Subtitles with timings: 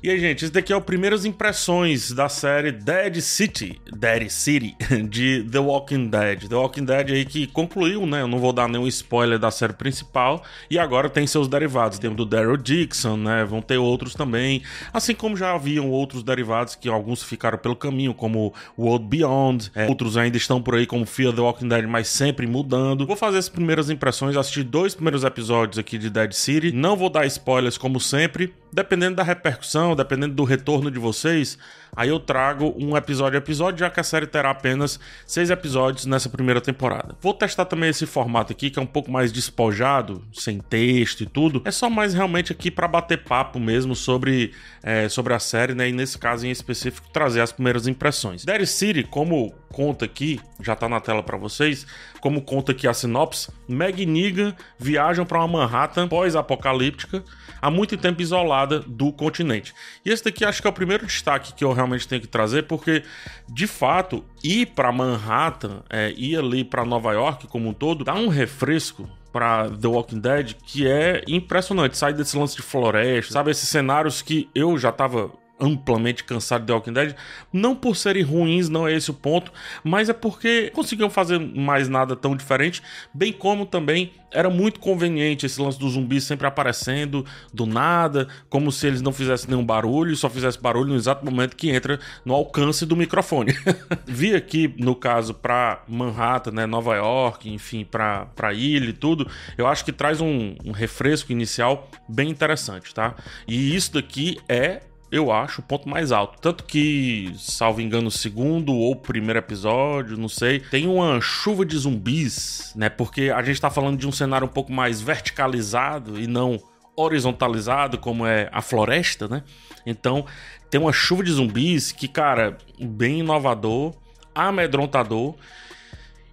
[0.00, 4.76] E aí, gente, esse daqui é o Primeiras Impressões da série Dead City, Dead City,
[5.10, 6.48] de The Walking Dead.
[6.48, 8.22] The Walking Dead aí que concluiu, né?
[8.22, 10.44] Eu não vou dar nenhum spoiler da série principal.
[10.70, 11.98] E agora tem seus derivados.
[11.98, 13.44] Tem o do Daryl Dixon, né?
[13.44, 14.62] Vão ter outros também.
[14.92, 19.72] Assim como já haviam outros derivados que alguns ficaram pelo caminho, como World Beyond.
[19.74, 23.04] É, outros ainda estão por aí, como Fear The Walking Dead, mas sempre mudando.
[23.04, 26.70] Vou fazer as primeiras impressões, assistir dois primeiros episódios aqui de Dead City.
[26.70, 28.54] Não vou dar spoilers como sempre.
[28.72, 31.58] Dependendo da repercussão, dependendo do retorno de vocês,
[31.96, 36.04] aí eu trago um episódio a episódio, já que a série terá apenas seis episódios
[36.04, 37.16] nessa primeira temporada.
[37.20, 41.26] Vou testar também esse formato aqui, que é um pouco mais despojado, sem texto e
[41.26, 41.62] tudo.
[41.64, 44.52] É só mais realmente aqui para bater papo mesmo sobre,
[44.82, 45.88] é, sobre a série, né?
[45.88, 48.44] E nesse caso em específico, trazer as primeiras impressões.
[48.44, 51.86] Derry City, como conta aqui, já tá na tela para vocês,
[52.20, 57.22] como conta aqui a sinopse, Meg e Negan viajam para uma Manhattan pós-apocalíptica,
[57.60, 59.74] há muito tempo isolada do continente.
[60.04, 62.64] E esse daqui acho que é o primeiro destaque que eu realmente tenho que trazer,
[62.64, 63.02] porque
[63.48, 68.14] de fato ir para Manhattan, é, ir ali para Nova York como um todo, dá
[68.14, 71.96] um refresco para The Walking Dead que é impressionante.
[71.96, 73.50] Sai desse lance de floresta, sabe?
[73.50, 77.14] Esses cenários que eu já tava amplamente cansado de Walking Dead,
[77.52, 81.88] não por serem ruins, não é esse o ponto, mas é porque conseguiam fazer mais
[81.88, 87.24] nada tão diferente, bem como também era muito conveniente esse lance dos zumbis sempre aparecendo
[87.52, 91.56] do nada, como se eles não fizessem nenhum barulho, só fizesse barulho no exato momento
[91.56, 93.56] que entra no alcance do microfone.
[94.06, 99.66] Vi aqui, no caso, para Manhattan, né, Nova York, enfim, para ilha e tudo, eu
[99.66, 103.14] acho que traz um, um refresco inicial bem interessante, tá?
[103.46, 106.38] E isso daqui é eu acho, o ponto mais alto.
[106.40, 111.76] Tanto que, salvo engano, o segundo ou primeiro episódio, não sei, tem uma chuva de
[111.76, 112.88] zumbis, né?
[112.88, 116.60] Porque a gente tá falando de um cenário um pouco mais verticalizado e não
[116.94, 119.42] horizontalizado, como é a floresta, né?
[119.86, 120.26] Então,
[120.68, 123.94] tem uma chuva de zumbis que, cara, bem inovador,
[124.34, 125.34] amedrontador.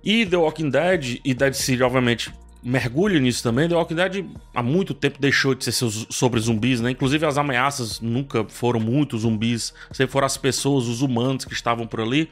[0.03, 2.31] E The Walking Dead e Dead City, obviamente,
[2.65, 3.69] mergulha nisso também.
[3.69, 6.89] The Walking Dead há muito tempo deixou de ser sobre zumbis, né?
[6.89, 11.85] Inclusive as ameaças nunca foram muito zumbis, sempre foram as pessoas, os humanos que estavam
[11.85, 12.27] por ali.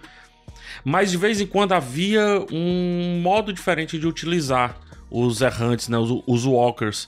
[0.84, 4.76] Mas de vez em quando havia um modo diferente de utilizar
[5.12, 6.00] os errantes, né?
[6.00, 7.08] os, os walkers.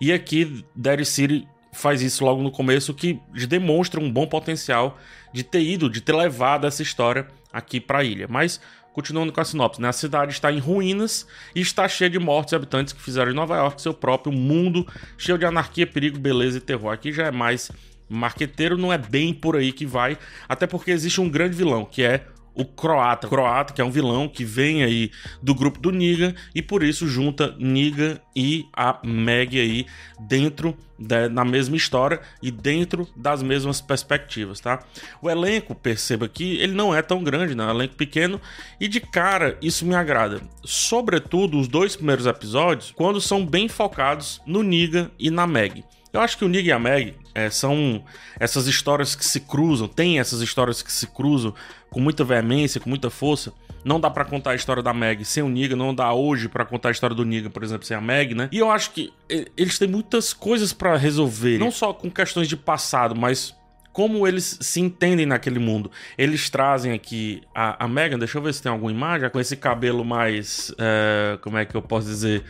[0.00, 4.98] E aqui Dead City faz isso logo no começo, que demonstra um bom potencial
[5.32, 8.26] de ter ido, de ter levado essa história aqui para a ilha.
[8.28, 8.60] Mas
[8.96, 9.88] Continuando com a sinopse, né?
[9.88, 13.36] A cidade está em ruínas e está cheia de mortos e habitantes que fizeram de
[13.36, 14.86] Nova York seu próprio mundo,
[15.18, 16.94] cheio de anarquia, perigo, beleza e terror.
[16.94, 17.70] Aqui já é mais
[18.08, 20.16] marqueteiro, não é bem por aí que vai,
[20.48, 22.24] até porque existe um grande vilão, que é
[22.56, 23.28] o Croata.
[23.28, 25.10] Croata, que é um vilão que vem aí
[25.42, 29.86] do grupo do Niga e por isso junta Niga e a Meg aí
[30.18, 34.82] dentro da, na mesma história e dentro das mesmas perspectivas, tá?
[35.20, 37.64] O elenco, perceba que ele não é tão grande, né?
[37.64, 38.40] É um elenco pequeno
[38.80, 40.40] e de cara isso me agrada.
[40.64, 45.84] Sobretudo os dois primeiros episódios, quando são bem focados no Niga e na Meg.
[46.16, 48.02] Eu acho que o Niga e a Meg é, são
[48.40, 51.54] essas histórias que se cruzam, tem essas histórias que se cruzam
[51.90, 53.52] com muita veemência, com muita força.
[53.84, 56.64] Não dá para contar a história da Meg sem o Niga, não dá hoje para
[56.64, 58.48] contar a história do Niga, por exemplo, sem a Meg, né?
[58.50, 62.56] E eu acho que eles têm muitas coisas para resolver, não só com questões de
[62.56, 63.54] passado, mas
[63.92, 65.90] como eles se entendem naquele mundo.
[66.16, 69.56] Eles trazem aqui a, a Megan, deixa eu ver se tem alguma imagem, com esse
[69.56, 70.74] cabelo mais.
[70.78, 72.42] É, como é que eu posso dizer?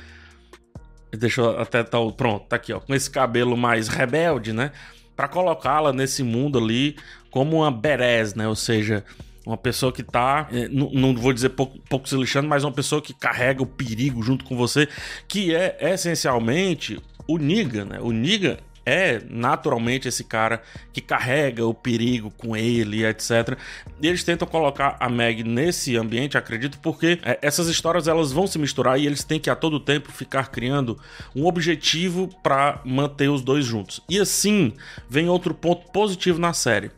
[1.16, 4.72] Deixa eu até tá pronto, tá aqui, ó, com esse cabelo mais rebelde, né?
[5.14, 6.96] Para colocá-la nesse mundo ali
[7.30, 8.46] como uma berez, né?
[8.48, 9.04] Ou seja,
[9.46, 12.72] uma pessoa que tá, é, não, não vou dizer pouco, pouco se lixando, mas uma
[12.72, 14.88] pessoa que carrega o perigo junto com você,
[15.28, 17.98] que é essencialmente o Niga, né?
[18.00, 23.58] O Niga é naturalmente esse cara que carrega o perigo com ele, etc.
[24.00, 28.46] E eles tentam colocar a Meg nesse ambiente, acredito, porque é, essas histórias elas vão
[28.46, 30.96] se misturar e eles têm que a todo tempo ficar criando
[31.34, 34.00] um objetivo para manter os dois juntos.
[34.08, 34.72] E assim
[35.10, 36.92] vem outro ponto positivo na série.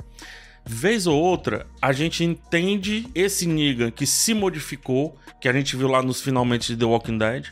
[0.71, 5.89] Vez ou outra, a gente entende esse Negan que se modificou, que a gente viu
[5.89, 7.47] lá nos finalmente de The Walking Dead,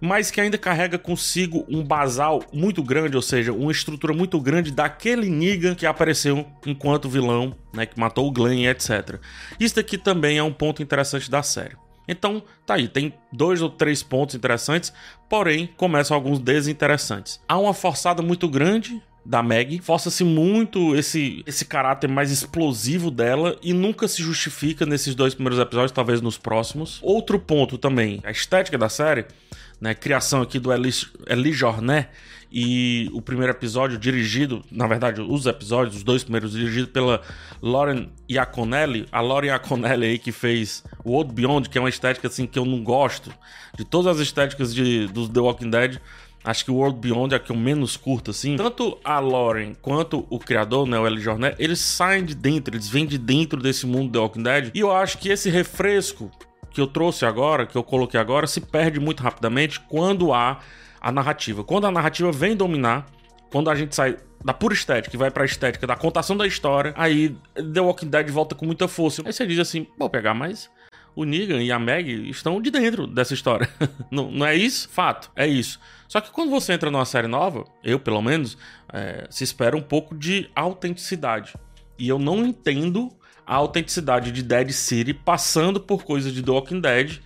[0.00, 4.70] mas que ainda carrega consigo um basal muito grande, ou seja, uma estrutura muito grande
[4.70, 9.20] daquele Negan que apareceu enquanto vilão, né, que matou o Glenn, etc.
[9.58, 11.76] Isso daqui também é um ponto interessante da série.
[12.08, 14.92] Então, tá aí, tem dois ou três pontos interessantes,
[15.28, 17.38] porém começam alguns desinteressantes.
[17.46, 19.78] Há uma forçada muito grande da Meg.
[19.80, 25.60] Força-se muito esse, esse caráter mais explosivo dela e nunca se justifica nesses dois primeiros
[25.60, 26.98] episódios, talvez nos próximos.
[27.02, 29.26] Outro ponto também, a estética da série
[29.80, 30.90] né, criação aqui do Eli,
[31.26, 32.08] Eli Jornet,
[32.50, 37.20] E o primeiro episódio, dirigido, na verdade, os episódios, os dois primeiros, dirigidos pela
[37.60, 39.06] Lauren Iaconelli.
[39.12, 42.58] A Lauren Iaconelli aí que fez o Old Beyond, que é uma estética assim que
[42.58, 43.30] eu não gosto.
[43.76, 46.00] De todas as estéticas de, do The Walking Dead,
[46.44, 48.56] Acho que o World Beyond é a que eu menos curto, assim.
[48.56, 51.20] Tanto a Lauren quanto o criador, né, o L.
[51.20, 54.70] Jornet, eles saem de dentro, eles vêm de dentro desse mundo The Walking Dead.
[54.72, 56.30] E eu acho que esse refresco
[56.70, 60.60] que eu trouxe agora, que eu coloquei agora, se perde muito rapidamente quando há
[61.00, 61.64] a narrativa.
[61.64, 63.06] Quando a narrativa vem dominar,
[63.50, 66.92] quando a gente sai da pura estética e vai pra estética da contação da história,
[66.96, 69.22] aí The Walking Dead volta com muita força.
[69.24, 70.70] Aí você diz assim, vou pegar mais.
[71.16, 73.68] O Negan e a Meg estão de dentro dessa história.
[74.10, 74.88] não, não é isso?
[74.88, 75.80] Fato, é isso.
[76.06, 78.56] Só que quando você entra numa série nova, eu pelo menos,
[78.92, 81.54] é, se espera um pouco de autenticidade.
[81.98, 83.10] E eu não entendo
[83.48, 87.18] a autenticidade de Dead City passando por coisas de The Walking Dead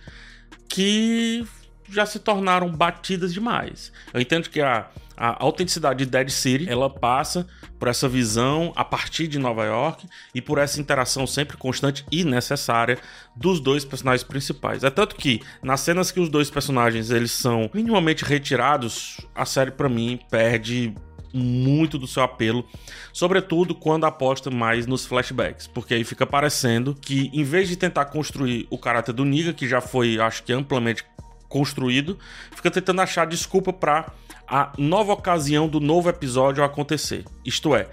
[0.69, 1.45] que
[1.89, 3.91] já se tornaram batidas demais.
[4.13, 4.87] Eu entendo que a,
[5.17, 7.45] a autenticidade de Dead City ela passa
[7.77, 12.23] por essa visão a partir de Nova York e por essa interação sempre constante e
[12.23, 12.97] necessária
[13.35, 14.85] dos dois personagens principais.
[14.85, 19.71] É tanto que nas cenas que os dois personagens eles são minimamente retirados, a série
[19.71, 20.95] para mim perde
[21.33, 22.63] muito do seu apelo,
[23.11, 28.05] sobretudo quando aposta mais nos flashbacks, porque aí fica parecendo que em vez de tentar
[28.05, 31.03] construir o caráter do Niga, que já foi, acho que amplamente
[31.49, 32.17] construído,
[32.55, 34.11] fica tentando achar desculpa para
[34.47, 37.25] a nova ocasião do novo episódio acontecer.
[37.45, 37.87] Isto é,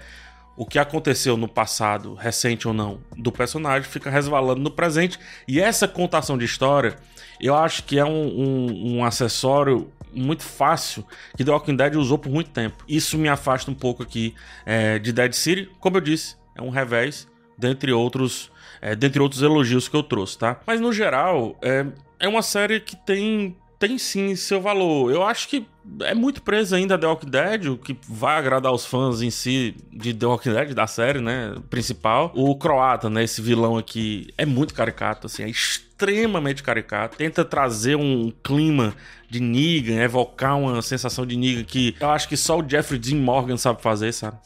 [0.55, 5.17] o que aconteceu no passado, recente ou não, do personagem fica resvalando no presente.
[5.47, 6.95] E essa contação de história,
[7.39, 11.05] eu acho que é um, um, um acessório muito fácil
[11.35, 12.83] que The Walking Dead usou por muito tempo.
[12.87, 14.35] Isso me afasta um pouco aqui
[14.65, 15.69] é, de Dead City.
[15.79, 17.27] Como eu disse, é um revés,
[17.57, 20.59] dentre outros, é, dentre outros elogios que eu trouxe, tá?
[20.65, 21.85] Mas no geral, é,
[22.19, 25.11] é uma série que tem tem sim seu valor.
[25.11, 25.65] Eu acho que
[26.01, 29.75] é muito preso ainda The Walking Dead, o que vai agradar os fãs em si
[29.91, 32.31] de The Walking Dead, da série, né, principal.
[32.35, 37.17] O croata, né, esse vilão aqui, é muito caricato, assim, é extremamente caricato.
[37.17, 38.93] Tenta trazer um clima
[39.27, 43.17] de Negan, evocar uma sensação de Negan que eu acho que só o Jeffrey Dean
[43.17, 44.37] Morgan sabe fazer, sabe?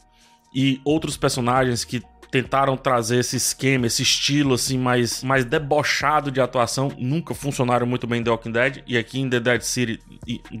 [0.54, 6.40] E outros personagens que tentaram trazer esse esquema, esse estilo assim mais, mais debochado de
[6.40, 10.00] atuação, nunca funcionaram muito bem em The Walking Dead e aqui em The Dead City,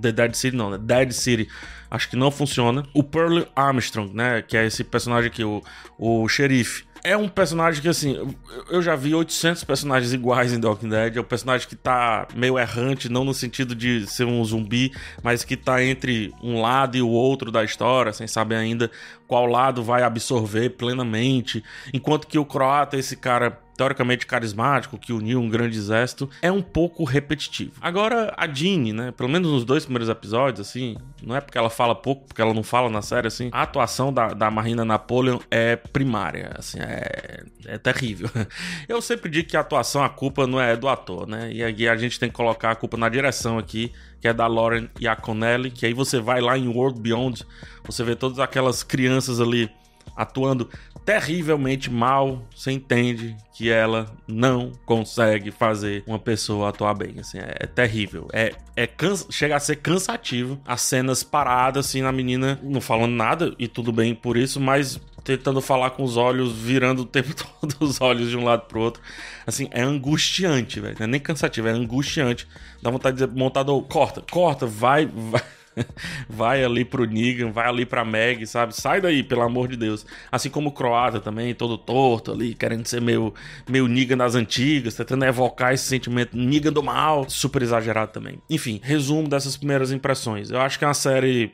[0.00, 0.78] The Dead City não, né?
[0.78, 1.48] Dead City,
[1.90, 2.84] acho que não funciona.
[2.94, 5.62] O Pearl Armstrong, né, que é esse personagem aqui, o,
[5.98, 8.34] o xerife, é um personagem que, assim,
[8.68, 11.16] eu já vi 800 personagens iguais em The Walking Dead.
[11.16, 14.92] É um personagem que tá meio errante, não no sentido de ser um zumbi,
[15.22, 18.90] mas que tá entre um lado e o outro da história, sem saber ainda
[19.28, 21.62] qual lado vai absorver plenamente.
[21.94, 26.62] Enquanto que o croata, esse cara teoricamente carismático, que uniu um grande exército, é um
[26.62, 27.72] pouco repetitivo.
[27.80, 31.68] Agora, a Jeanne, né, pelo menos nos dois primeiros episódios, assim, não é porque ela
[31.68, 35.38] fala pouco, porque ela não fala na série, assim, a atuação da, da Marina Napoleon
[35.50, 38.30] é primária, assim, é, é terrível.
[38.88, 41.88] Eu sempre digo que a atuação, a culpa não é do ator, né, e aí
[41.88, 45.70] a gente tem que colocar a culpa na direção aqui, que é da Lauren Iaconelli,
[45.70, 47.44] que aí você vai lá em World Beyond,
[47.84, 49.70] você vê todas aquelas crianças ali
[50.16, 50.68] atuando
[51.04, 57.14] terrivelmente mal, você entende que ela não consegue fazer uma pessoa atuar bem.
[57.20, 58.28] Assim, é, é terrível.
[58.32, 58.88] É, é
[59.30, 63.92] chega a ser cansativo as cenas paradas, assim, na menina não falando nada, e tudo
[63.92, 68.28] bem por isso, mas tentando falar com os olhos, virando o tempo todo os olhos
[68.28, 69.00] de um lado pro outro.
[69.46, 70.96] Assim, é angustiante, velho.
[70.98, 72.48] Não é nem cansativo, é angustiante.
[72.82, 75.42] Dá vontade de dizer, montador, corta, corta, vai, vai
[76.28, 78.74] vai ali pro Negan, vai ali pra Meg, sabe?
[78.74, 80.06] Sai daí, pelo amor de Deus.
[80.30, 83.34] Assim como o Croata também, todo torto ali, querendo ser meio,
[83.68, 88.40] meio Negan das antigas, tentando evocar esse sentimento Negan do mal, super exagerado também.
[88.48, 90.50] Enfim, resumo dessas primeiras impressões.
[90.50, 91.52] Eu acho que é uma série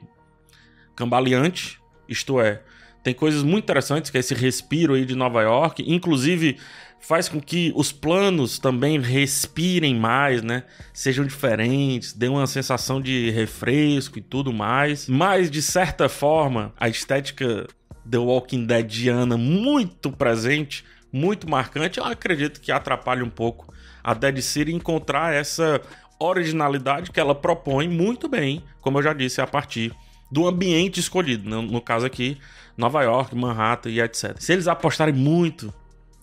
[0.95, 2.63] cambaleante, isto é,
[3.03, 6.59] tem coisas muito interessantes, que é esse respiro aí de Nova York, inclusive
[7.03, 10.63] faz com que os planos também respirem mais, né?
[10.95, 15.09] Sejam diferentes, dê uma sensação de refresco e tudo mais.
[15.09, 17.67] Mas de certa forma, a estética
[18.09, 24.41] The Walking Deadiana muito presente, muito marcante, eu acredito que atrapalha um pouco a Dead
[24.41, 25.81] City encontrar essa
[26.21, 29.93] originalidade que ela propõe muito bem, como eu já disse, a partir
[30.31, 32.39] do ambiente escolhido, no, no caso aqui,
[32.77, 34.37] Nova York, Manhattan e etc.
[34.39, 35.75] Se eles apostarem muito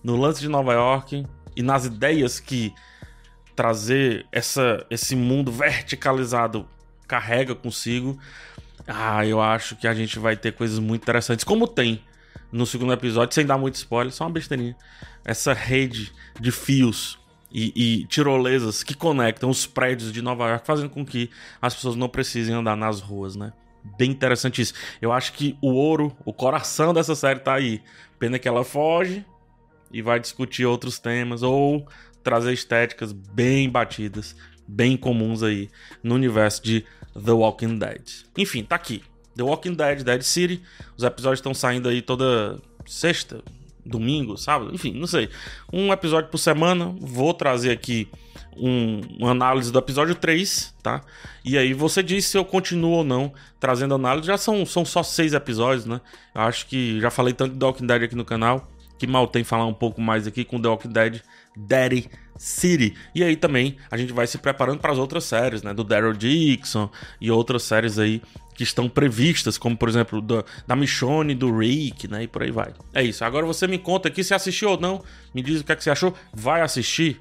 [0.02, 1.26] no lance de Nova York
[1.56, 2.74] e nas ideias que
[3.54, 6.66] trazer essa, esse mundo verticalizado
[7.06, 8.18] carrega consigo,
[8.86, 12.02] ah, eu acho que a gente vai ter coisas muito interessantes, como tem
[12.50, 14.76] no segundo episódio, sem dar muito spoiler, só uma besteirinha.
[15.24, 17.18] Essa rede de fios
[17.52, 21.30] e, e, tirolesas que conectam os prédios de Nova York, fazendo com que
[21.60, 23.52] as pessoas não precisem andar nas ruas, né?
[23.98, 24.74] bem interessante isso.
[25.00, 27.82] Eu acho que o ouro, o coração dessa série tá aí.
[28.18, 29.24] Pena que ela foge
[29.92, 31.86] e vai discutir outros temas ou
[32.22, 35.68] trazer estéticas bem batidas, bem comuns aí
[36.02, 38.02] no universo de The Walking Dead.
[38.36, 39.02] Enfim, tá aqui.
[39.36, 40.62] The Walking Dead, Dead City.
[40.96, 43.42] Os episódios estão saindo aí toda sexta,
[43.84, 45.28] domingo, sábado, enfim, não sei.
[45.72, 46.94] Um episódio por semana.
[47.00, 48.08] Vou trazer aqui
[48.56, 51.02] um, uma análise do episódio 3, tá?
[51.44, 54.26] E aí você diz se eu continuo ou não trazendo análise.
[54.26, 56.00] Já são, são só seis episódios, né?
[56.34, 58.68] Acho que já falei tanto de The Walking Dead aqui no canal.
[59.00, 61.22] Que mal tem falar um pouco mais aqui com The Walking Dead
[61.56, 62.94] Daddy City.
[63.14, 65.72] E aí também a gente vai se preparando para as outras séries, né?
[65.72, 68.20] Do Daryl Dixon e outras séries aí
[68.54, 72.24] que estão previstas, como por exemplo da, da Michonne, do Rick, né?
[72.24, 72.74] E por aí vai.
[72.92, 73.24] É isso.
[73.24, 75.02] Agora você me conta aqui se assistiu ou não.
[75.34, 76.14] Me diz o que, é que você achou.
[76.34, 77.18] Vai assistir?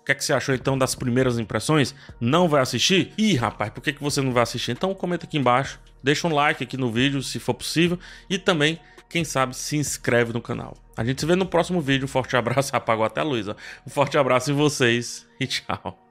[0.00, 1.94] O que, é que você achou então das primeiras impressões?
[2.18, 3.12] Não vai assistir?
[3.18, 4.70] Ih, rapaz, por que, que você não vai assistir?
[4.70, 7.98] Então comenta aqui embaixo, deixa um like aqui no vídeo se for possível
[8.30, 10.74] e também quem sabe se inscreve no canal.
[11.00, 12.04] A gente se vê no próximo vídeo.
[12.04, 12.76] Um forte abraço.
[12.76, 13.48] Apagou até a luz.
[13.48, 13.54] Ó.
[13.86, 16.09] Um forte abraço em vocês e tchau.